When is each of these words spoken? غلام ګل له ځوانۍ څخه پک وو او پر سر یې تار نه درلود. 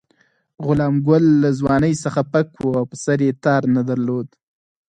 غلام 0.65 0.95
ګل 1.07 1.25
له 1.43 1.49
ځوانۍ 1.59 1.93
څخه 2.03 2.21
پک 2.31 2.47
وو 2.59 2.71
او 2.79 2.85
پر 2.89 2.97
سر 3.03 3.19
یې 3.25 3.31
تار 3.45 3.61
نه 3.75 3.81
درلود. 3.89 4.27